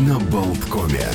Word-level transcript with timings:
на 0.00 0.18
Болткоме. 0.18 1.06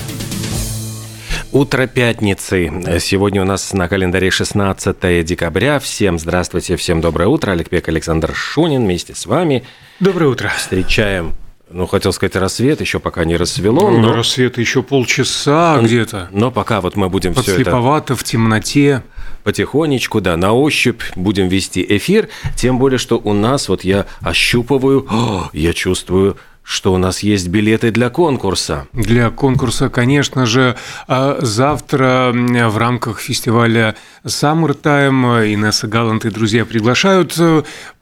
Утро 1.52 1.88
пятницы. 1.88 3.00
Сегодня 3.00 3.42
у 3.42 3.46
нас 3.46 3.74
на 3.74 3.88
календаре 3.88 4.30
16 4.30 5.26
декабря. 5.26 5.80
Всем 5.80 6.20
здравствуйте, 6.20 6.76
всем 6.76 7.02
доброе 7.02 7.28
утро. 7.28 7.52
Олег 7.52 7.70
Пек, 7.70 7.90
Александр 7.90 8.34
Шунин 8.34 8.84
вместе 8.84 9.16
с 9.16 9.26
вами. 9.26 9.66
Доброе 10.00 10.28
утро. 10.28 10.52
Встречаем 10.56 11.34
ну, 11.72 11.86
хотел 11.86 12.14
сказать, 12.14 12.36
рассвет, 12.36 12.82
еще 12.82 13.00
пока 13.00 13.26
не 13.26 13.38
рассвело. 13.38 13.92
Ну, 13.92 14.00
но... 14.00 14.14
рассвет 14.14 14.58
еще 14.58 14.82
полчаса 14.82 15.80
где-то. 15.82 16.30
Но 16.32 16.50
пока 16.52 16.82
вот 16.82 16.96
мы 16.96 17.10
будем 17.10 17.34
все 17.36 17.62
это... 17.62 18.16
в 18.16 18.24
темноте. 18.24 19.04
Потихонечку, 19.44 20.20
да, 20.20 20.36
на 20.36 20.54
ощупь 20.54 21.02
будем 21.16 21.48
вести 21.48 21.86
эфир. 21.88 22.30
Тем 22.56 22.80
более, 22.80 22.98
что 22.98 23.22
у 23.24 23.34
нас, 23.34 23.70
вот 23.70 23.84
я 23.84 24.06
ощупываю, 24.22 25.08
о, 25.10 25.50
я 25.54 25.74
чувствую 25.74 26.38
что 26.64 26.94
у 26.94 26.98
нас 26.98 27.22
есть 27.22 27.48
билеты 27.48 27.92
для 27.92 28.10
конкурса. 28.10 28.88
Для 28.94 29.30
конкурса, 29.30 29.90
конечно 29.90 30.46
же, 30.46 30.76
а 31.08 31.38
завтра 31.42 32.32
в 32.34 32.78
рамках 32.78 33.20
фестиваля 33.20 33.96
Summertime 34.24 35.54
Инесса 35.54 35.88
Галант 35.88 36.26
и 36.26 36.30
друзья 36.30 36.66
приглашают 36.66 37.38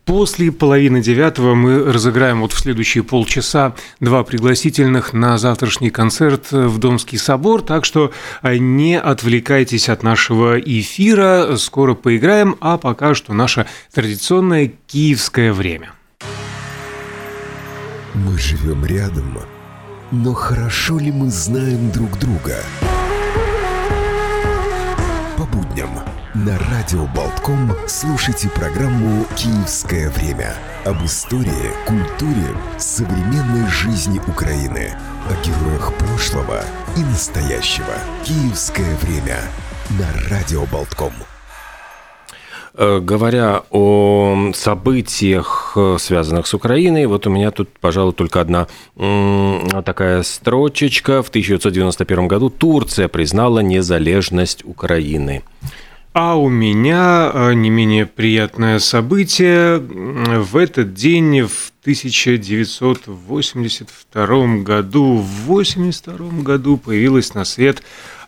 После 0.07 0.53
половины 0.53 1.01
девятого 1.01 1.53
мы 1.53 1.91
разыграем 1.91 2.39
вот 2.39 2.53
в 2.53 2.59
следующие 2.59 3.03
полчаса 3.03 3.75
два 3.99 4.23
пригласительных 4.23 5.11
на 5.11 5.37
завтрашний 5.37 5.89
концерт 5.89 6.49
в 6.53 6.77
Домский 6.77 7.17
собор, 7.17 7.61
так 7.61 7.83
что 7.83 8.13
не 8.41 8.97
отвлекайтесь 8.97 9.89
от 9.89 10.03
нашего 10.03 10.57
эфира, 10.57 11.57
скоро 11.57 11.93
поиграем, 11.93 12.55
а 12.61 12.77
пока 12.77 13.15
что 13.15 13.33
наше 13.33 13.65
традиционное 13.93 14.71
киевское 14.87 15.51
время. 15.51 15.91
Мы 18.25 18.35
живем 18.39 18.83
рядом, 18.83 19.37
но 20.09 20.33
хорошо 20.33 20.97
ли 20.97 21.11
мы 21.11 21.29
знаем 21.29 21.91
друг 21.91 22.17
друга? 22.17 22.55
По 25.37 25.43
будням 25.43 25.91
на 26.33 26.57
радио 26.57 27.05
Болтком 27.05 27.75
слушайте 27.85 28.49
программу 28.49 29.23
«Киевское 29.35 30.09
время» 30.09 30.55
об 30.83 31.05
истории, 31.05 31.71
культуре, 31.85 32.55
современной 32.79 33.69
жизни 33.69 34.19
Украины, 34.27 34.97
о 35.29 35.45
героях 35.45 35.93
прошлого 35.93 36.63
и 36.95 37.01
настоящего. 37.01 37.93
«Киевское 38.23 38.95
время» 38.95 39.41
на 39.91 40.07
радио 40.31 40.65
Болтком. 40.65 41.13
Э, 42.79 42.99
говоря 42.99 43.63
о 43.71 44.51
событиях, 44.53 45.73
э, 45.75 45.97
связанных 45.99 46.45
с 46.45 46.53
Украиной, 46.53 47.07
вот 47.07 47.25
у 47.25 47.31
меня 47.31 47.49
тут, 47.49 47.69
пожалуй, 47.79 48.13
только 48.13 48.39
одна 48.39 48.67
такая 49.83 50.21
строчечка. 50.21 51.23
В 51.23 51.29
1991 51.29 52.27
году 52.27 52.51
Турция 52.51 53.07
признала 53.07 53.61
незалежность 53.61 54.63
Украины. 54.63 55.41
А 56.13 56.35
у 56.35 56.49
меня 56.49 57.31
э, 57.33 57.55
не 57.55 57.71
менее 57.71 58.05
приятное 58.05 58.77
событие. 58.77 59.79
В 59.79 60.55
этот 60.55 60.93
день, 60.93 61.47
в 61.47 61.71
1982 61.81 64.63
году, 64.63 65.17
в 65.17 65.51
1982 65.51 66.43
году 66.43 66.77
появилась 66.77 67.33
на 67.33 67.43
свет 67.43 67.81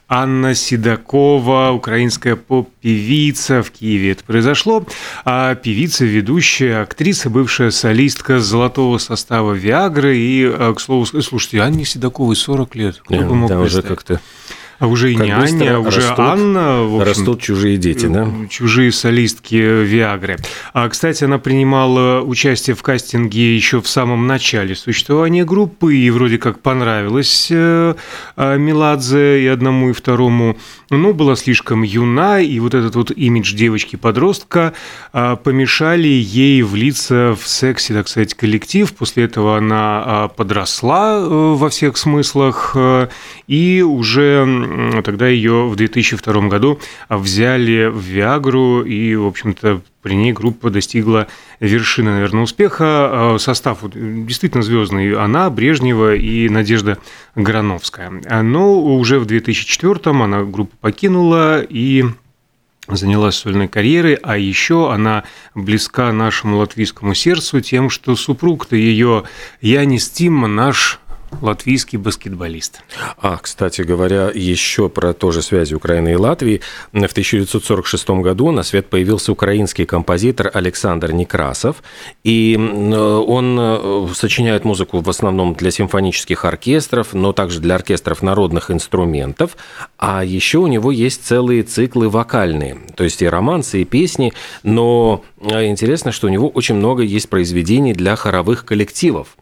Анна 0.10 0.56
Седокова, 0.56 1.70
украинская 1.72 2.36
поп-певица. 2.36 3.62
В 3.62 3.70
Киеве 3.70 4.14
это 4.14 4.24
произошло. 4.24 4.84
А 5.24 5.54
певица, 5.54 6.04
ведущая, 6.04 6.82
актриса, 6.82 7.30
бывшая 7.30 7.70
солистка 7.70 8.40
золотого 8.40 8.98
состава 8.98 9.54
«Виагры». 9.54 10.18
И, 10.18 10.44
э, 10.44 10.74
к 10.76 10.80
слову, 10.80 11.06
слушайте, 11.06 11.62
Анне 11.62 11.86
Седоковой 11.86 12.36
40 12.36 12.76
лет. 12.76 13.02
Кто 13.06 13.18
бы 13.18 13.36
мог 13.36 13.50
да, 13.50 13.60
уже 13.60 13.84
как-то 13.84 14.20
а 14.80 14.88
уже 14.88 15.12
и 15.12 15.16
как 15.16 15.26
не 15.26 15.32
Аня, 15.32 15.76
а 15.76 15.80
уже 15.80 15.98
растут, 15.98 16.20
Анна. 16.20 16.84
В 16.84 16.96
общем, 16.96 17.08
растут 17.08 17.42
чужие 17.42 17.78
дети, 17.78 18.06
да? 18.06 18.28
Чужие 18.50 18.92
солистки 18.92 19.56
Виагры. 19.56 20.38
А, 20.74 20.88
кстати, 20.88 21.26
она 21.26 21.38
принимала 21.38 22.22
участие 22.22 22.76
в 22.76 22.82
кастинге 22.82 23.56
еще 23.56 23.82
в 23.82 23.90
самом 23.90 24.26
начале 24.26 24.76
существования 24.76 25.44
группы, 25.44 25.96
и 25.96 26.10
вроде 26.10 26.38
как 26.38 26.62
понравилось 26.62 27.50
э, 27.52 27.96
а, 28.38 28.58
Меладзе 28.58 29.44
и 29.44 29.48
одному, 29.48 29.90
и 29.90 29.94
второму. 29.94 30.58
Но 30.90 31.14
была 31.14 31.36
слишком 31.36 31.84
юна, 31.84 32.40
и 32.40 32.60
вот 32.60 32.74
этот 32.74 32.96
вот 32.96 33.12
имидж 33.12 33.54
девочки-подростка 33.54 34.74
а, 35.12 35.36
помешали 35.36 36.08
ей 36.08 36.62
влиться 36.62 37.36
в 37.40 37.48
сексе, 37.48 37.94
так 37.94 38.08
сказать, 38.08 38.34
коллектив. 38.34 38.92
После 38.94 39.26
этого 39.26 39.58
она 39.58 40.04
а, 40.06 40.28
подросла 40.30 41.18
э, 41.20 41.28
во 41.28 41.70
всех 41.70 41.98
смыслах, 41.98 42.72
э, 42.76 43.08
и 43.48 43.82
уже 43.82 44.46
тогда 45.04 45.28
ее 45.28 45.68
в 45.68 45.76
2002 45.76 46.48
году 46.48 46.80
взяли 47.10 47.86
в 47.88 48.00
Виагру, 48.00 48.84
и, 48.84 49.16
в 49.16 49.26
общем-то, 49.26 49.82
при 50.02 50.16
ней 50.16 50.32
группа 50.32 50.70
достигла 50.70 51.28
вершины, 51.60 52.12
наверное, 52.12 52.44
успеха. 52.44 52.86
А, 52.86 53.38
состав 53.38 53.80
действительно 53.94 54.64
звездный. 54.64 55.14
Она, 55.14 55.50
Брежнева 55.50 56.16
и 56.16 56.48
Надежда 56.50 56.98
Грановская. 57.36 58.12
Но 58.42 58.80
уже 58.80 59.20
в 59.20 59.26
2004-м 59.26 60.22
она 60.22 60.44
группу 60.44 60.76
покинула 60.80 61.62
и 61.62 62.06
занялась 62.88 63.36
сольной 63.36 63.68
карьерой, 63.68 64.16
а 64.16 64.38
еще 64.38 64.92
она 64.92 65.24
близка 65.54 66.12
нашему 66.12 66.58
латвийскому 66.58 67.14
сердцу 67.14 67.62
тем, 67.62 67.90
что 67.90 68.16
супруг-то 68.16 68.76
ее 68.76 69.26
Янис 69.62 70.10
Тимма, 70.10 70.48
наш 70.48 71.00
латвийский 71.42 71.98
баскетболист. 71.98 72.82
А, 73.18 73.38
кстати 73.38 73.82
говоря, 73.82 74.32
еще 74.34 74.90
про 74.90 75.14
тоже 75.14 75.42
связи 75.42 75.74
Украины 75.74 76.14
и 76.14 76.16
Латвии. 76.16 76.62
В 76.92 76.96
1946 76.98 78.10
году 78.10 78.52
на 78.52 78.64
свет 78.64 78.88
появился 78.88 79.32
украинский 79.32 79.86
композитор 79.86 80.52
Александр 80.54 81.12
Некрасов, 81.12 81.84
и 82.24 82.56
он 82.58 83.58
э, 83.60 84.08
сочиняет 84.14 84.66
музыку 84.66 85.00
в 85.00 85.10
основном 85.10 85.54
для 85.54 85.72
симфонических 85.72 86.46
оркестров, 86.46 87.14
но 87.14 87.34
также 87.34 87.60
для 87.60 87.76
оркестров 87.76 88.22
народных 88.22 88.72
инструментов, 88.72 89.58
а 89.98 90.24
еще 90.24 90.60
у 90.60 90.68
него 90.68 90.92
есть 90.92 91.26
целые 91.26 91.64
циклы 91.64 92.10
вокальные, 92.10 92.78
то 92.96 93.04
есть 93.04 93.22
и 93.22 93.28
романсы, 93.28 93.82
и 93.82 93.86
песни, 93.86 94.34
но 94.64 95.24
э, 95.39 95.39
интересно, 95.42 96.12
что 96.12 96.28
у 96.28 96.30
него 96.30 96.50
очень 96.50 96.76
много 96.76 97.04
есть 97.04 97.30
произведений 97.30 97.94
для 97.94 98.16
хоровых 98.16 98.66
коллективов. 98.66 99.38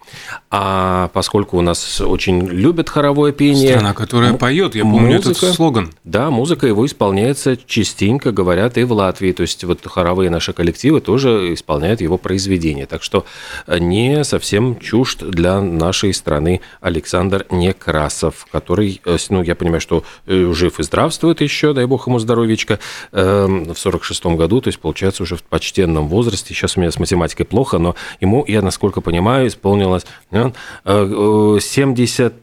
А 0.50 1.10
поскольку 1.14 1.58
у 1.58 1.62
нас 1.62 2.02
очень 2.02 2.48
любят 2.48 2.90
хоровое 2.90 3.32
пение. 3.32 3.72
Страна, 3.72 3.94
которая 3.94 4.34
поет, 4.34 4.76
я 4.76 4.84
помню 4.84 5.16
музыка, 5.16 5.32
этот 5.32 5.56
слоган. 5.56 5.92
Да, 6.04 6.30
музыка 6.30 6.68
его 6.68 6.86
исполняется 6.86 7.58
частенько, 7.58 8.32
говорят, 8.32 8.78
и 8.78 8.84
в 8.84 8.92
Латвии. 8.94 9.32
То 9.32 9.42
есть 9.42 9.64
вот 9.64 9.86
хоровые 9.86 10.30
наши 10.30 10.54
коллективы 10.54 11.02
тоже 11.02 11.54
исполняют 11.54 12.02
его 12.02 12.18
произведения. 12.18 12.86
Так 12.86 13.04
что 13.04 13.26
не 13.68 14.24
совсем 14.24 14.80
чужд 14.80 15.24
для 15.24 15.62
нашей 15.62 16.14
страны 16.14 16.62
Александр 16.80 17.46
Некрасов, 17.50 18.48
который, 18.52 19.02
э, 19.06 19.18
ну, 19.30 19.42
я 19.42 19.56
понимаю, 19.56 19.82
что 19.82 20.04
э, 20.26 20.52
жив 20.54 20.80
и 20.80 20.84
здравствует 20.84 21.42
еще, 21.42 21.74
дай 21.74 21.86
бог 21.86 22.08
ему 22.08 22.20
здоровечка, 22.20 22.80
эм, 23.12 23.74
в 23.74 23.80
46 23.80 24.38
году, 24.38 24.62
то 24.62 24.68
есть, 24.68 24.80
получается, 24.80 25.24
уже 25.24 25.36
в 25.36 25.44
почтенном 25.88 26.08
возрасте. 26.08 26.54
Сейчас 26.54 26.78
у 26.78 26.82
меня 26.82 26.92
с 26.92 27.00
математикой 27.00 27.46
плохо, 27.46 27.78
но 27.78 27.96
ему, 28.22 28.44
я 28.48 28.62
насколько 28.62 29.02
понимаю, 29.02 29.48
исполнилось 29.48 30.06
70, 30.32 32.34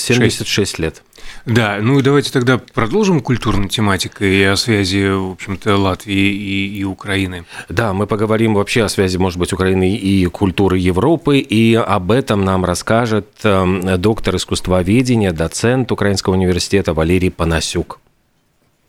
76 0.00 0.78
лет. 0.78 1.02
Да, 1.46 1.78
ну 1.80 1.98
и 1.98 2.02
давайте 2.02 2.32
тогда 2.32 2.58
продолжим 2.58 3.20
культурной 3.20 3.68
тематикой 3.68 4.34
и 4.34 4.42
о 4.44 4.56
связи, 4.56 5.10
в 5.10 5.32
общем-то, 5.32 5.76
Латвии 5.76 6.14
и, 6.14 6.78
и 6.78 6.84
Украины. 6.84 7.44
Да, 7.68 7.92
мы 7.92 8.06
поговорим 8.06 8.54
вообще 8.54 8.84
о 8.84 8.88
связи, 8.88 9.16
может 9.16 9.38
быть, 9.38 9.52
Украины 9.52 9.94
и 9.94 10.26
культуры 10.26 10.78
Европы, 10.78 11.38
и 11.38 11.74
об 11.74 12.10
этом 12.10 12.44
нам 12.44 12.64
расскажет 12.64 13.26
эм, 13.42 14.00
доктор 14.00 14.36
искусствоведения, 14.36 15.32
доцент 15.32 15.92
Украинского 15.92 16.34
университета 16.34 16.92
Валерий 16.92 17.30
Панасюк. 17.30 18.00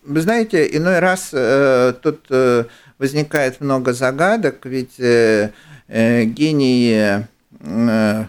Вы 0.06 0.20
знаете, 0.20 0.68
иной 0.76 1.00
раз 1.00 1.30
э, 1.32 1.92
тут 2.00 2.26
э, 2.30 2.64
возникает 2.98 3.60
много 3.60 3.92
загадок, 3.92 4.64
ведь 4.64 5.00
э, 5.00 5.50
э, 5.88 6.24
гении 6.24 7.26
э, 7.60 8.24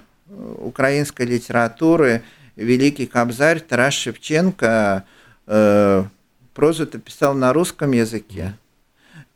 украинской 0.57 1.27
литературы 1.27 2.24
великий 2.56 3.06
кобзарь 3.06 3.59
Тарас 3.59 3.94
Шевченко 3.94 5.03
э, 5.45 6.03
прозу-то 6.56 6.97
писал 6.97 7.35
на 7.35 7.53
русском 7.53 7.91
языке. 7.91 8.56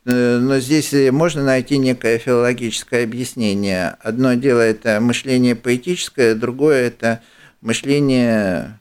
Э, 0.04 0.38
но 0.38 0.58
здесь 0.58 0.92
можно 1.12 1.44
найти 1.44 1.78
некое 1.78 2.18
филологическое 2.18 3.04
объяснение. 3.04 3.96
Одно 4.00 4.34
дело 4.34 4.60
это 4.60 4.98
мышление 5.00 5.54
поэтическое, 5.54 6.34
другое 6.34 6.88
это 6.88 7.20
мышление 7.60 8.80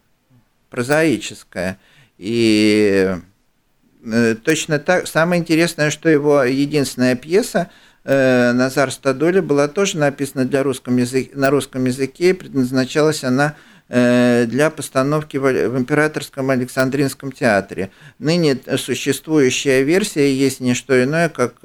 прозаическое. 0.71 1.77
И 2.17 3.05
э, 3.07 3.19
точно 4.43 4.79
так, 4.79 5.07
самое 5.07 5.41
интересное, 5.41 5.89
что 5.89 6.09
его 6.09 6.43
единственная 6.43 7.15
пьеса 7.15 7.69
Э, 8.03 8.51
Назар 8.53 8.91
Стадоли 8.91 9.41
была 9.41 9.67
тоже 9.67 9.97
написана 9.97 10.45
для 10.45 10.63
русском 10.63 10.97
языке, 10.97 11.29
на 11.35 11.49
русском 11.49 11.85
языке, 11.85 12.31
и 12.31 12.33
предназначалась 12.33 13.23
она 13.23 13.55
для 13.93 14.71
постановки 14.73 15.35
в 15.35 15.77
Императорском 15.77 16.49
Александринском 16.49 17.33
театре. 17.33 17.91
Ныне 18.19 18.57
существующая 18.77 19.83
версия 19.83 20.33
есть 20.33 20.61
не 20.61 20.75
что 20.75 21.03
иное, 21.03 21.27
как 21.27 21.55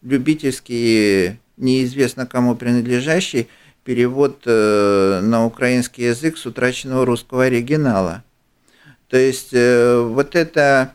любительский, 0.00 1.40
неизвестно 1.56 2.26
кому 2.26 2.54
принадлежащий, 2.54 3.48
перевод 3.82 4.46
на 4.46 5.44
украинский 5.44 6.04
язык 6.10 6.38
с 6.38 6.46
утраченного 6.46 7.04
русского 7.04 7.46
оригинала. 7.46 8.22
То 9.08 9.16
есть 9.16 9.50
вот 9.50 10.36
это 10.36 10.92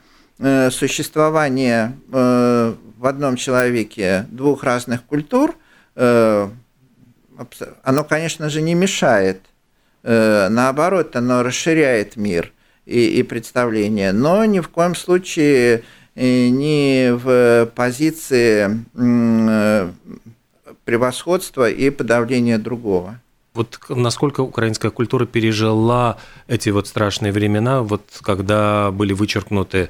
существование 0.72 1.94
в 2.10 2.76
одном 3.02 3.36
человеке 3.36 4.26
двух 4.30 4.64
разных 4.64 5.04
культур, 5.04 5.56
оно, 5.96 6.54
конечно 8.08 8.50
же, 8.50 8.62
не 8.62 8.74
мешает. 8.74 9.42
Наоборот, 10.04 11.16
оно 11.16 11.44
расширяет 11.44 12.16
мир 12.16 12.54
и, 12.86 13.20
и 13.20 13.24
представление, 13.24 14.14
но 14.14 14.46
ни 14.46 14.62
в 14.62 14.70
коем 14.70 14.96
случае 14.96 15.84
не 16.16 17.12
в 17.14 17.70
позиции 17.76 18.86
превосходства 20.86 21.70
и 21.70 21.90
подавления 21.90 22.58
другого. 22.58 23.20
Вот 23.60 23.78
насколько 23.90 24.40
украинская 24.40 24.90
культура 24.90 25.26
пережила 25.26 26.18
эти 26.48 26.70
вот 26.70 26.88
страшные 26.88 27.34
времена, 27.34 27.82
вот 27.82 28.04
когда 28.22 28.90
были 28.90 29.12
вычеркнуты 29.12 29.90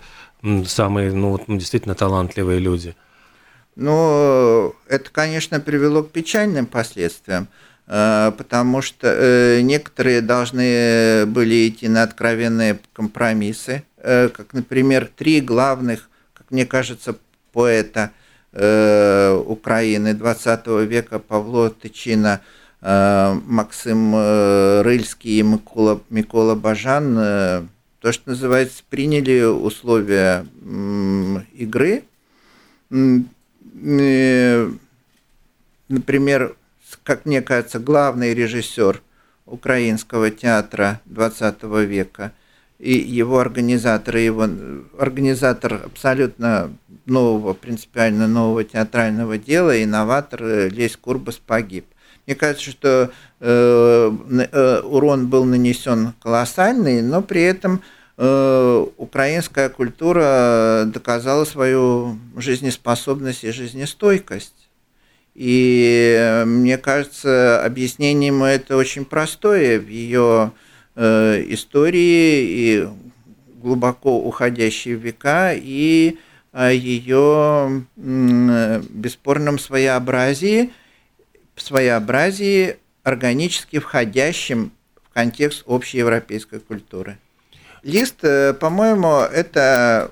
самые, 0.66 1.14
ну, 1.14 1.30
вот, 1.34 1.44
действительно 1.48 1.94
талантливые 1.94 2.58
люди? 2.58 2.96
Ну, 3.76 4.74
это, 4.88 5.12
конечно, 5.12 5.60
привело 5.60 6.02
к 6.02 6.10
печальным 6.10 6.66
последствиям, 6.66 7.48
э, 7.86 8.32
потому 8.36 8.82
что 8.82 9.08
э, 9.08 9.62
некоторые 9.62 10.22
должны 10.22 11.28
были 11.28 11.70
идти 11.70 11.88
на 11.90 12.02
откровенные 12.02 12.80
компромиссы, 12.94 13.84
э, 13.98 14.30
как, 14.30 14.54
например, 14.54 15.12
три 15.16 15.42
главных, 15.42 16.10
как 16.34 16.50
мне 16.50 16.66
кажется, 16.66 17.16
поэта 17.54 18.14
Украины 18.52 20.16
20 20.16 20.66
века 20.88 21.20
Павло 21.20 21.70
Тычина, 21.70 22.42
Максим 22.82 24.16
Рыльский 24.16 25.40
и 25.40 25.44
Микола, 25.44 26.02
Микола 26.10 26.56
Бажан 26.56 27.68
то, 28.02 28.14
что 28.14 28.30
называется, 28.30 28.84
приняли 28.90 29.42
условия 29.44 30.46
игры. 31.54 32.04
Э, 32.92 34.72
например, 35.90 36.56
как 37.04 37.26
мне 37.26 37.42
кажется, 37.42 37.80
главный 37.80 38.34
режиссер 38.34 39.02
украинского 39.46 40.32
театра 40.32 41.02
20 41.06 41.64
века 41.86 42.34
и 42.78 42.94
его 42.94 43.40
организатор, 43.40 44.16
его 44.16 44.48
организатор 44.98 45.82
абсолютно 45.86 46.72
нового, 47.06 47.54
принципиально 47.54 48.28
нового 48.28 48.64
театрального 48.64 49.38
дела, 49.38 49.84
инноватор 49.84 50.44
э, 50.44 50.70
Лесь 50.70 50.96
Курбас 50.96 51.38
погиб. 51.38 51.86
Мне 52.26 52.36
кажется, 52.36 52.70
что 52.70 53.12
э, 53.40 54.12
э, 54.52 54.80
урон 54.82 55.28
был 55.28 55.46
нанесен 55.46 56.14
колоссальный, 56.22 57.02
но 57.02 57.22
при 57.22 57.42
этом 57.42 57.82
э, 58.18 58.86
украинская 58.98 59.70
культура 59.70 60.84
доказала 60.86 61.46
свою 61.46 62.20
жизнеспособность 62.36 63.44
и 63.44 63.52
жизнестойкость. 63.52 64.70
И 65.34 66.44
мне 66.46 66.78
кажется, 66.78 67.64
объяснение 67.64 68.28
ему 68.28 68.46
это 68.46 68.76
очень 68.76 69.06
простое 69.06 69.80
в 69.80 69.88
ее 69.88 70.52
э, 70.96 71.44
истории 71.48 72.44
и 72.44 72.88
глубоко 73.62 74.20
уходящие 74.20 74.96
века 74.96 75.54
и 75.56 76.18
о 76.52 76.72
ее 76.72 77.86
э, 77.96 78.82
бесспорном 78.90 79.58
своеобразии– 79.58 80.72
своеобразии, 81.62 82.78
органически 83.04 83.80
входящим 83.80 84.72
в 85.04 85.14
контекст 85.14 85.64
общей 85.66 85.98
европейской 86.00 86.60
культуры. 86.60 87.18
Лист, 87.84 88.24
э, 88.24 88.54
по-моему, 88.54 89.22
это 89.22 90.12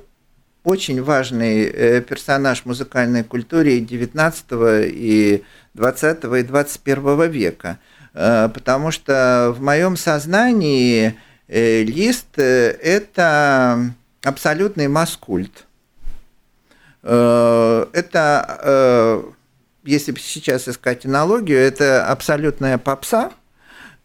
очень 0.63 1.03
важный 1.03 1.63
э, 1.65 2.01
персонаж 2.01 2.65
музыкальной 2.65 3.23
культуры 3.23 3.79
19 3.79 4.45
и 4.85 5.44
20 5.73 6.23
и 6.23 6.44
21 6.44 7.29
века, 7.29 7.79
э, 8.13 8.49
потому 8.53 8.91
что 8.91 9.53
в 9.55 9.61
моем 9.61 9.97
сознании 9.97 11.17
лист– 11.49 12.38
это 12.38 13.94
абсолютный 14.21 14.89
маскульт. 14.89 15.63
Это 17.03 17.94
если 19.88 20.13
сейчас 20.19 20.68
искать 20.68 21.06
аналогию, 21.06 21.57
это 21.60 22.06
абсолютная 22.06 22.78
попса. 22.78 23.31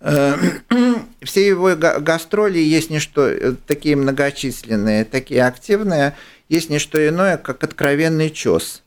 Э, 0.00 0.36
все 1.22 1.46
его 1.46 1.74
гастроли 1.76 2.58
есть 2.58 2.90
не 2.90 3.00
что, 3.00 3.28
э, 3.28 3.54
такие 3.66 3.96
многочисленные, 3.96 5.04
такие 5.04 5.44
активные, 5.44 6.14
есть 6.48 6.70
не 6.70 6.78
что 6.78 7.06
иное, 7.06 7.36
как 7.36 7.64
откровенный 7.64 8.30
чес. 8.30 8.82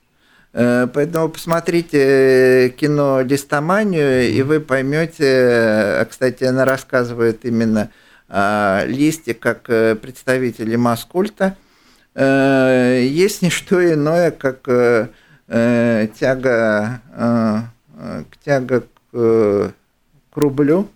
Э, 0.54 0.88
поэтому 0.92 1.30
посмотрите 1.30 2.74
кино 2.78 3.22
«Листоманию», 3.22 4.30
и 4.30 4.42
вы 4.42 4.62
поймете, 4.62 6.08
кстати, 6.10 6.46
она 6.46 6.64
рассказывает 6.64 7.44
именно 7.44 7.92
о 8.30 8.86
Листе 8.86 9.34
как 9.34 9.64
представителе 9.64 10.78
маскульта, 10.78 11.56
есть 12.16 13.42
не 13.42 13.50
что 13.50 13.94
иное, 13.94 14.32
как 14.32 14.68
э, 15.48 16.08
тяга, 16.20 17.02
э, 17.14 18.24
к 18.30 18.38
тяга 18.44 18.84
к, 19.12 19.74
к 20.34 20.38
рублю, 20.38 20.90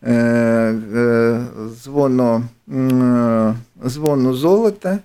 э, 0.00 0.80
э, 0.82 1.68
звону, 1.82 2.48
э, 2.66 3.54
звону 3.82 4.32
золота, 4.32 5.02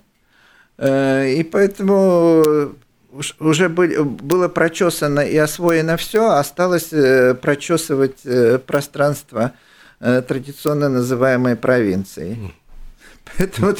э, 0.78 1.32
и 1.32 1.42
поэтому 1.44 2.72
уже 3.40 3.68
были, 3.68 4.02
было 4.02 4.48
прочесано 4.48 5.20
и 5.20 5.36
освоено 5.36 5.96
все, 5.96 6.30
осталось 6.30 6.92
э, 6.92 7.34
прочесывать 7.34 8.20
э, 8.24 8.58
пространство 8.58 9.52
традиционно 10.00 10.88
называемой 10.88 11.56
провинцией. 11.56 12.54
Поэтому 13.36 13.74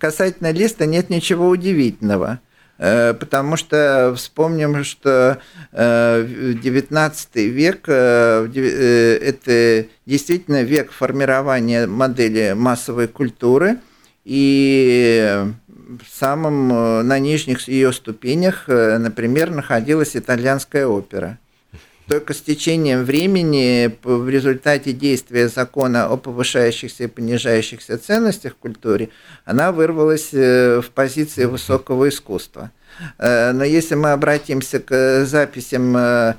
касательно 0.00 0.50
листа 0.50 0.84
нет 0.84 1.10
ничего 1.10 1.48
удивительного. 1.48 2.40
Э, 2.82 3.12
потому 3.12 3.56
что 3.56 4.14
вспомним, 4.16 4.84
что 4.84 5.38
XIX 5.70 7.12
э, 7.34 7.44
век 7.44 7.84
э,– 7.88 9.18
это 9.22 9.86
действительно 10.06 10.62
век 10.62 10.90
формирования 10.90 11.86
модели 11.86 12.54
массовой 12.56 13.06
культуры, 13.06 13.76
и 14.24 15.44
в 15.66 16.08
самом, 16.10 16.68
на 17.06 17.18
нижних 17.18 17.68
ее 17.68 17.92
ступенях, 17.92 18.66
например, 18.66 19.50
находилась 19.50 20.16
итальянская 20.16 20.86
опера– 20.86 21.38
только 22.10 22.34
с 22.34 22.40
течением 22.40 23.04
времени 23.04 23.96
в 24.02 24.28
результате 24.28 24.92
действия 24.92 25.46
закона 25.46 26.06
о 26.06 26.16
повышающихся 26.16 27.04
и 27.04 27.06
понижающихся 27.06 27.98
ценностях 27.98 28.54
в 28.54 28.56
культуре, 28.56 29.10
она 29.44 29.70
вырвалась 29.70 30.30
э, 30.32 30.80
в 30.80 30.90
позиции 30.90 31.44
высокого 31.44 32.08
искусства. 32.08 32.72
Э, 33.18 33.52
но 33.52 33.62
если 33.62 33.94
мы 33.94 34.10
обратимся 34.10 34.80
к 34.80 35.24
записям, 35.24 35.96
э, 35.96 36.34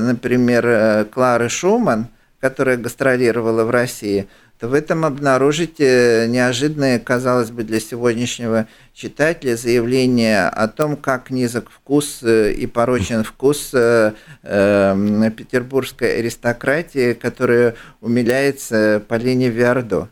например, 0.00 1.04
Клары 1.12 1.50
Шуман, 1.50 2.06
которая 2.40 2.78
гастролировала 2.78 3.64
в 3.64 3.70
России, 3.70 4.28
то 4.58 4.66
в 4.66 4.74
этом 4.74 5.04
обнаружите 5.04 6.26
неожиданное, 6.28 6.98
казалось 6.98 7.50
бы, 7.50 7.62
для 7.62 7.78
сегодняшнего 7.78 8.66
читателя 8.92 9.56
заявление 9.56 10.48
о 10.48 10.66
том, 10.66 10.96
как 10.96 11.30
низок 11.30 11.70
вкус 11.70 12.20
э, 12.22 12.52
и 12.52 12.66
порочен 12.66 13.22
вкус 13.22 13.70
э, 13.72 14.14
э, 14.42 15.30
петербургской 15.36 16.18
аристократии, 16.18 17.12
которая 17.12 17.76
умиляется 18.00 19.00
Полине 19.06 19.48
Виардо. 19.48 20.08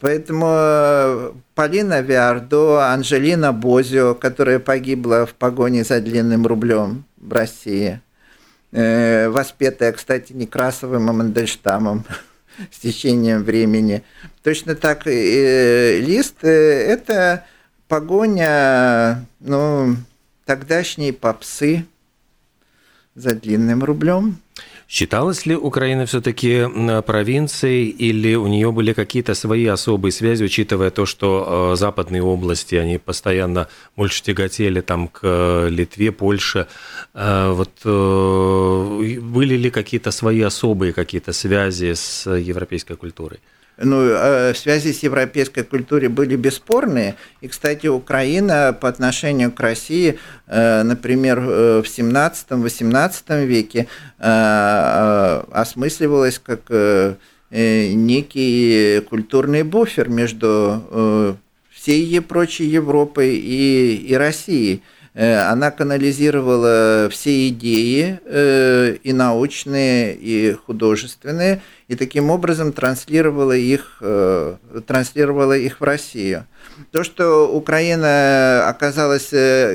Поэтому 0.00 1.36
Полина 1.54 2.00
Виардо, 2.00 2.92
Анжелина 2.92 3.52
Бозио, 3.52 4.14
которая 4.14 4.58
погибла 4.58 5.24
в 5.26 5.34
погоне 5.34 5.84
за 5.84 6.00
длинным 6.00 6.46
рублем 6.46 7.04
в 7.18 7.30
России, 7.30 8.00
воспетая, 8.72 9.92
кстати, 9.92 10.32
Некрасовым 10.32 11.10
и 11.10 11.12
Мандельштамом, 11.12 12.06
с 12.70 12.78
течением 12.78 13.42
времени. 13.42 14.02
Точно 14.42 14.74
так 14.74 15.06
и 15.06 16.02
лист– 16.04 16.36
это 16.42 17.44
погоня 17.88 19.26
ну, 19.40 19.96
тогдашней 20.44 21.12
попсы 21.12 21.86
за 23.14 23.34
длинным 23.34 23.82
рублем. 23.84 24.40
Считалась 24.88 25.46
ли 25.46 25.56
Украина 25.56 26.06
все-таки 26.06 26.64
провинцией 27.02 27.88
или 27.88 28.36
у 28.36 28.46
нее 28.46 28.70
были 28.70 28.92
какие-то 28.92 29.34
свои 29.34 29.66
особые 29.66 30.12
связи, 30.12 30.44
учитывая 30.44 30.90
то, 30.90 31.06
что 31.06 31.72
э, 31.72 31.76
западные 31.76 32.22
области, 32.22 32.76
они 32.76 32.98
постоянно 32.98 33.66
больше 33.96 34.22
тяготели 34.22 34.80
там 34.80 35.08
к 35.08 35.20
э, 35.24 35.68
Литве, 35.70 36.12
Польше. 36.12 36.68
Э, 37.14 37.50
вот 37.50 37.84
были 37.84 39.56
ли 39.56 39.70
какие-то 39.70 40.12
свои 40.12 40.42
особые 40.42 40.92
какие-то 40.92 41.32
связи 41.32 41.92
с 41.94 42.30
европейской 42.30 42.94
культурой? 42.94 43.40
Ну, 43.78 44.02
э, 44.02 44.54
связи 44.54 44.92
с 44.92 45.02
европейской 45.02 45.62
культурой 45.62 46.08
были 46.08 46.36
бесспорные. 46.36 47.16
И, 47.40 47.48
кстати, 47.48 47.86
Украина 47.86 48.76
по 48.78 48.88
отношению 48.88 49.52
к 49.52 49.60
России, 49.60 50.18
э, 50.46 50.82
например, 50.82 51.38
э, 51.40 51.82
в 51.82 51.86
17-18 51.86 53.44
веке 53.44 53.86
осмысливалась 54.18 56.38
как 56.38 57.18
некий 57.50 59.00
культурный 59.08 59.62
буфер 59.62 60.08
между 60.08 61.38
всей 61.70 62.20
прочей 62.22 62.64
Европой 62.64 63.36
и, 63.36 63.96
и 63.96 64.14
Россией. 64.14 64.82
Э, 65.16 65.38
она 65.50 65.70
канализировала 65.70 67.08
все 67.10 67.48
идеи 67.48 68.20
э, 68.26 68.96
и 69.02 69.14
научные, 69.14 70.14
и 70.14 70.52
художественные, 70.52 71.62
и 71.88 71.96
таким 71.96 72.28
образом 72.28 72.70
транслировала 72.70 73.56
их, 73.56 73.96
э, 74.02 74.56
транслировала 74.86 75.56
их 75.56 75.80
в 75.80 75.84
Россию. 75.84 76.44
То, 76.92 77.02
что 77.02 77.50
Украина 77.50 78.68
оказалась 78.68 79.30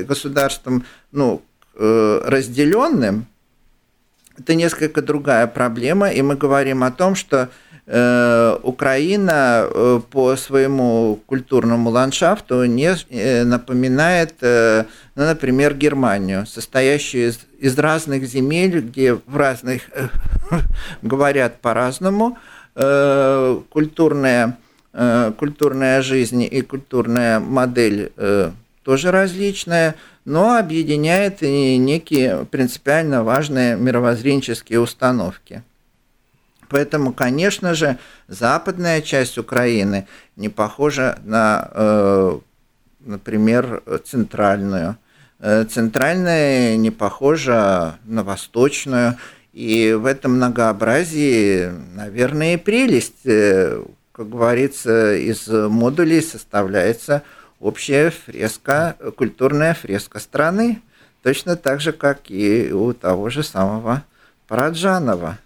государством 0.06 0.84
ну, 1.10 1.42
разделенным, 1.74 3.26
это 4.38 4.54
несколько 4.54 5.02
другая 5.02 5.48
проблема, 5.48 6.10
и 6.10 6.22
мы 6.22 6.36
говорим 6.36 6.84
о 6.84 6.92
том, 6.92 7.16
что 7.16 7.48
Украина 7.84 9.66
э, 9.66 10.00
по 10.10 10.36
своему 10.36 11.18
культурному 11.26 11.90
ландшафту 11.90 12.64
не 12.64 12.94
э, 13.10 13.42
напоминает, 13.44 14.34
ну, 14.40 14.86
например, 15.14 15.74
Германию, 15.74 16.46
состоящую 16.46 17.30
из, 17.30 17.40
из 17.58 17.76
разных 17.78 18.24
земель, 18.24 18.80
где 18.80 19.14
в 19.14 19.36
разных 19.36 19.82
говорят 21.02 21.60
по-разному, 21.60 22.38
культурная, 22.74 24.56
культурная 25.36 26.00
жизнь 26.00 26.48
и 26.50 26.62
культурная 26.62 27.38
модель 27.38 28.12
тоже 28.82 29.10
различная, 29.10 29.94
но 30.24 30.56
объединяет 30.56 31.42
и 31.42 31.76
некие 31.76 32.46
принципиально 32.50 33.24
важные 33.24 33.76
мировоззренческие 33.76 34.80
установки. 34.80 35.62
Поэтому, 36.72 37.12
конечно 37.12 37.74
же, 37.74 37.98
западная 38.28 39.02
часть 39.02 39.36
Украины 39.36 40.08
не 40.36 40.48
похожа 40.48 41.18
на, 41.22 41.68
э, 41.70 42.38
например, 43.00 43.82
центральную. 44.04 44.96
Э, 45.38 45.64
центральная 45.64 46.76
не 46.76 46.90
похожа 46.90 47.98
на 48.04 48.24
восточную. 48.24 49.18
И 49.52 49.92
в 49.92 50.06
этом 50.06 50.36
многообразии, 50.36 51.70
наверное, 51.94 52.54
и 52.54 52.56
прелесть. 52.56 53.26
Э, 53.26 53.84
как 54.12 54.30
говорится, 54.30 55.14
из 55.14 55.46
модулей 55.48 56.22
составляется 56.22 57.22
общая 57.60 58.10
фреска, 58.10 58.96
культурная 59.16 59.74
фреска 59.74 60.20
страны, 60.20 60.80
точно 61.22 61.56
так 61.56 61.82
же, 61.82 61.92
как 61.92 62.30
и 62.30 62.72
у 62.72 62.94
того 62.94 63.28
же 63.28 63.42
самого 63.42 64.04
Параджанова. 64.48 65.38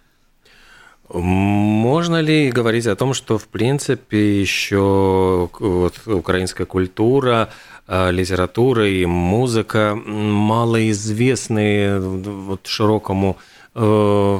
Можно 1.09 2.21
ли 2.21 2.51
говорить 2.51 2.85
о 2.85 2.95
том, 2.95 3.13
что 3.13 3.37
в 3.37 3.47
принципе 3.47 4.41
еще 4.41 5.49
вот, 5.59 5.93
украинская 6.05 6.65
культура, 6.67 7.49
а, 7.87 8.11
литература 8.11 8.89
и 8.89 9.05
музыка 9.05 9.97
малоизвестны 10.05 11.99
вот, 11.99 12.67
широкому 12.67 13.37
э, 13.73 14.39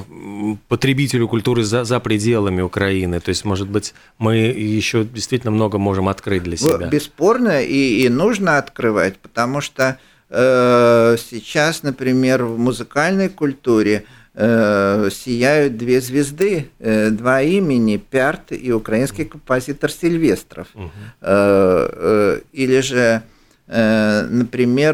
потребителю 0.68 1.30
культуры 1.30 1.64
за, 1.64 1.86
за 1.86 2.02
пределами 2.02 2.62
Украины. 2.62 3.22
То 3.22 3.30
есть, 3.30 3.46
может 3.46 3.70
быть, 3.70 3.94
мы 4.18 4.36
еще 4.36 5.06
действительно 5.06 5.52
много 5.52 5.78
можем 5.78 6.10
открыть 6.10 6.44
для 6.44 6.58
себя. 6.58 6.88
Бесспорно, 6.88 7.64
и, 7.64 8.04
и 8.04 8.10
нужно 8.10 8.58
открывать, 8.58 9.18
потому 9.20 9.62
что 9.62 9.98
э, 10.30 11.16
сейчас, 11.18 11.84
например, 11.84 12.44
в 12.44 12.60
музыкальной 12.60 13.30
культуре 13.30 14.04
Э, 14.40 15.10
сияют 15.12 15.78
две 15.78 16.00
звезды, 16.00 16.70
э, 16.78 17.10
два 17.10 17.42
имени, 17.42 17.98
Пярт 17.98 18.52
и 18.52 18.72
украинский 18.72 19.26
композитор 19.26 19.90
Сильвестров. 19.92 20.68
Угу. 20.76 20.92
Или 22.52 22.80
же, 22.82 23.24
например, 23.68 24.94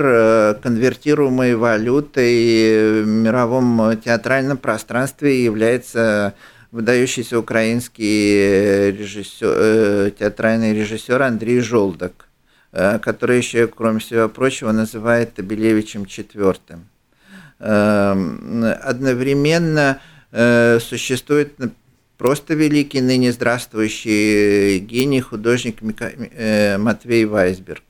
конвертируемой 0.63 1.55
валютой 1.55 3.03
в 3.03 3.07
мировом 3.07 3.97
театральном 3.97 4.57
пространстве 4.57 5.43
является 5.43 6.35
выдающийся 6.71 7.37
украинский 7.37 8.91
режиссер, 8.91 10.11
театральный 10.11 10.73
режиссер 10.73 11.21
Андрей 11.21 11.59
Жолдок, 11.59 12.27
который 12.71 13.37
еще, 13.37 13.67
кроме 13.67 13.99
всего 13.99 14.29
прочего, 14.29 14.71
называет 14.71 15.33
Табелевичем 15.33 16.05
четвертым. 16.05 16.87
Эм, 17.65 18.65
одновременно 18.81 20.01
э, 20.33 20.79
существует 20.81 21.53
просто 22.17 22.55
великий 22.55 22.99
ныне 22.99 23.31
здравствующий 23.31 24.79
гений, 24.79 25.21
художник 25.21 25.77
э, 25.81 26.77
Матвей 26.77 27.23
Вайсберг. 27.23 27.83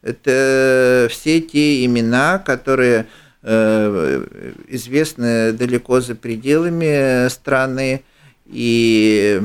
Это 0.00 1.08
все 1.10 1.42
те 1.42 1.84
имена, 1.84 2.38
которые 2.38 3.06
э, 3.42 4.54
известны 4.68 5.52
далеко 5.52 6.00
за 6.00 6.14
пределами 6.14 7.28
страны, 7.28 8.04
и, 8.46 9.42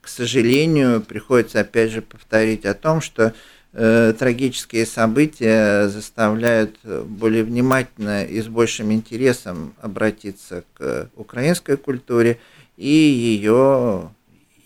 к 0.00 0.08
сожалению, 0.08 1.02
приходится 1.02 1.60
опять 1.60 1.92
же 1.92 2.02
повторить 2.02 2.64
о 2.64 2.74
том, 2.74 3.00
что 3.00 3.32
Э, 3.74 4.12
трагические 4.18 4.84
события 4.84 5.88
заставляют 5.88 6.76
более 6.84 7.42
внимательно 7.42 8.22
и 8.24 8.42
с 8.42 8.46
большим 8.46 8.92
интересом 8.92 9.74
обратиться 9.80 10.64
к 10.74 11.08
украинской 11.16 11.78
культуре 11.78 12.38
и 12.76 12.86
ее 12.86 14.10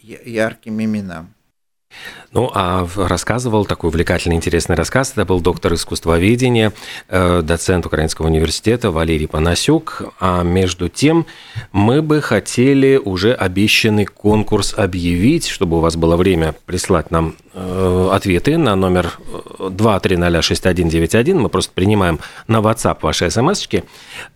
ярким 0.02 0.82
именам. 0.82 1.32
Ну, 2.32 2.50
а 2.52 2.86
рассказывал 2.96 3.64
такой 3.64 3.88
увлекательный, 3.88 4.36
интересный 4.36 4.76
рассказ. 4.76 5.12
Это 5.12 5.24
был 5.24 5.40
доктор 5.40 5.72
искусствоведения, 5.74 6.72
э, 7.08 7.42
доцент 7.42 7.86
Украинского 7.86 8.26
университета 8.26 8.90
Валерий 8.90 9.28
Панасюк. 9.28 10.02
А 10.20 10.42
между 10.42 10.88
тем, 10.88 11.26
мы 11.72 12.02
бы 12.02 12.20
хотели 12.20 12.96
уже 12.96 13.32
обещанный 13.32 14.04
конкурс 14.04 14.74
объявить, 14.76 15.46
чтобы 15.46 15.78
у 15.78 15.80
вас 15.80 15.96
было 15.96 16.16
время 16.16 16.54
прислать 16.66 17.10
нам 17.10 17.36
ответы 17.56 18.58
на 18.58 18.76
номер 18.76 19.12
2306191. 19.58 21.30
Э, 21.30 21.34
мы 21.34 21.48
просто 21.48 21.72
принимаем 21.74 22.18
на 22.48 22.58
WhatsApp 22.58 22.98
ваши 23.00 23.30
смс-очки. 23.30 23.84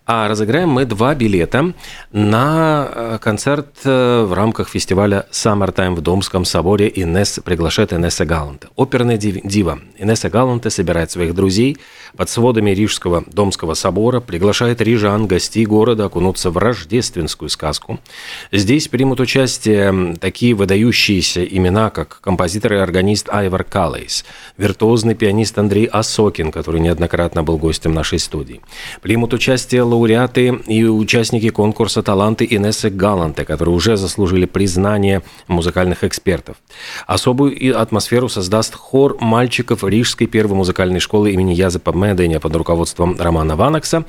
А 0.07 0.27
разыграем 0.27 0.71
мы 0.71 0.87
два 0.87 1.15
билета 1.15 1.73
на 2.11 3.19
концерт 3.23 3.85
в 3.85 4.35
рамках 4.35 4.69
фестиваля 4.69 5.27
Summertime 5.31 5.95
в 5.95 6.01
Домском 6.01 6.45
соборе. 6.45 6.91
Инесс 6.93 7.39
приглашает 7.45 7.93
Инесса 7.93 8.25
Галанта. 8.25 8.69
Оперная 8.77 9.19
дива 9.19 9.79
Инесса 9.99 10.29
Галанта 10.29 10.71
собирает 10.71 11.13
своих 11.13 11.35
друзей 11.35 11.77
под 12.17 12.29
сводами 12.29 12.71
Рижского 12.71 13.25
Домского 13.27 13.75
собора, 13.75 14.21
приглашает 14.21 14.81
рижан, 14.81 15.27
гостей 15.27 15.65
города 15.65 16.07
окунуться 16.07 16.51
в 16.51 16.57
рождественскую 16.57 17.49
сказку. 17.49 18.01
Здесь 18.51 18.89
примут 18.89 19.21
участие 19.21 20.17
такие 20.17 20.55
выдающиеся 20.55 21.45
имена, 21.45 21.91
как 21.91 22.21
композитор 22.21 22.75
и 22.75 22.77
органист 23.11 23.29
Айвар 23.31 23.65
Калейс, 23.65 24.25
виртуозный 24.57 25.15
пианист 25.15 25.59
Андрей 25.59 25.87
Осокин, 25.87 26.53
который 26.53 26.81
неоднократно 26.81 27.43
был 27.43 27.59
гостем 27.59 27.93
нашей 27.93 28.21
студии. 28.21 28.61
Примут 29.03 29.35
участие 29.35 29.83
лауреаты 29.83 30.61
и 30.69 30.85
участники 30.85 31.51
конкурса 31.51 32.03
«Таланты» 32.03 32.47
Инессы 32.49 32.89
Галанты, 32.89 33.45
которые 33.45 33.75
уже 33.75 33.97
заслужили 33.97 34.47
признание 34.47 35.23
музыкальных 35.49 36.05
экспертов. 36.05 36.57
Особую 37.09 37.81
атмосферу 37.81 38.29
создаст 38.29 38.75
хор 38.75 39.17
мальчиков 39.21 39.83
Рижской 39.83 40.29
первой 40.29 40.57
музыкальной 40.57 41.01
школы 41.01 41.33
имени 41.33 41.53
Язепа 41.55 41.91
Меденя 41.91 42.39
под 42.39 42.55
руководством 42.55 43.17
Романа 43.19 43.57
Ванакса. 43.57 44.05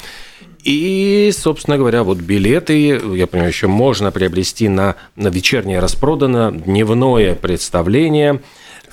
И, 0.63 1.31
собственно 1.35 1.77
говоря, 1.77 2.03
вот 2.03 2.19
билеты, 2.19 3.01
я 3.15 3.25
понимаю, 3.25 3.51
еще 3.51 3.67
можно 3.67 4.11
приобрести 4.11 4.69
на, 4.69 4.95
на 5.15 5.29
вечернее 5.29 5.79
распродано, 5.79 6.51
дневное 6.51 7.33
представление. 7.33 8.41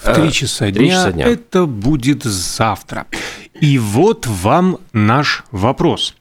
В 0.03 0.15
три 0.15 0.33
часа, 0.33 0.71
дня, 0.71 0.91
часа 0.91 1.13
дня. 1.13 1.27
Это 1.27 1.67
будет 1.67 2.25
завтра. 2.25 3.07
И 3.61 3.79
вот 3.79 4.27
вам 4.27 4.79
наш 4.93 5.45
вопрос. 5.51 6.15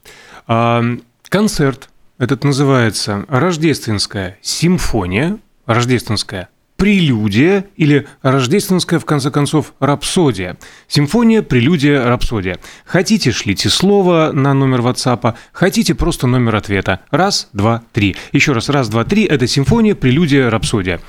Концерт 0.48 1.90
Этот 2.20 2.44
называется 2.44 3.26
«Рождественская 3.28 4.40
симфония», 4.42 5.38
«Рождественская 5.68 6.50
прелюдия» 6.76 7.66
или 7.76 8.08
«Рождественская, 8.24 9.00
в 9.00 9.06
конце 9.06 9.30
концов, 9.30 9.74
рапсодия». 9.80 10.58
Симфония, 10.88 11.44
прелюдия, 11.44 12.04
рапсодия. 12.06 12.58
Хотите, 12.86 13.32
шлите 13.32 13.70
слово 13.70 14.32
на 14.34 14.56
номер 14.56 14.82
WhatsApp, 14.82 15.36
хотите 15.52 15.94
просто 15.94 16.26
номер 16.26 16.56
ответа. 16.56 17.02
Раз, 17.12 17.50
два, 17.54 17.84
три. 17.94 18.16
Еще 18.32 18.54
раз, 18.54 18.70
раз, 18.70 18.90
два, 18.90 19.04
три– 19.04 19.24
это 19.26 19.46
симфония, 19.46 19.94
прелюдия, 19.94 20.50
рапсодия. 20.50 21.00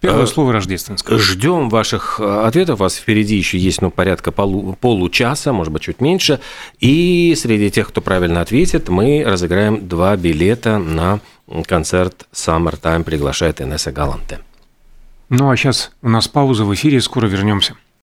Первое 0.00 0.24
э, 0.24 0.26
слово 0.26 0.52
рождественское. 0.52 1.18
Ждем 1.18 1.68
ваших 1.68 2.20
э, 2.20 2.46
ответов. 2.46 2.80
У 2.80 2.82
вас 2.84 2.96
впереди 2.96 3.36
еще 3.36 3.58
есть 3.58 3.82
ну, 3.82 3.90
порядка 3.90 4.32
полу, 4.32 4.76
получаса, 4.80 5.52
может 5.52 5.72
быть, 5.72 5.82
чуть 5.82 6.00
меньше. 6.00 6.40
И 6.80 7.34
среди 7.36 7.70
тех, 7.70 7.88
кто 7.88 8.00
правильно 8.00 8.40
ответит, 8.40 8.88
мы 8.88 9.24
разыграем 9.24 9.88
два 9.88 10.16
билета 10.16 10.78
на 10.78 11.20
концерт 11.66 12.26
Summertime 12.32 13.04
приглашает 13.04 13.60
Инесса 13.60 13.92
Галанте. 13.92 14.40
Ну 15.28 15.50
а 15.50 15.56
сейчас 15.56 15.90
у 16.02 16.08
нас 16.08 16.28
пауза 16.28 16.64
в 16.64 16.74
эфире, 16.74 17.00
скоро 17.00 17.26
вернемся. 17.26 17.74